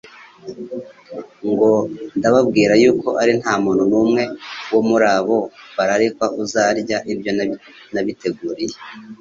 ngo: 1.49 1.69
"Ndababwira 2.17 2.73
yuko 2.81 3.07
ari 3.21 3.33
nta 3.39 3.53
muntu 3.63 3.83
n'umwe 3.89 4.23
wo 4.73 4.81
muri 4.89 5.05
abo 5.17 5.37
bararikwa 5.75 6.25
uzarya 6.41 6.97
ibyo 7.13 7.31
nabiteguriye."" 7.93 8.75